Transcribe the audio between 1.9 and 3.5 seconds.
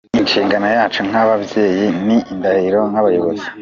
ni indahiro nk’abayobozi.